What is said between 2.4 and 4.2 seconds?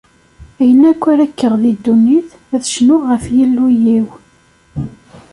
ad cnuɣ ɣef Yillu-iw.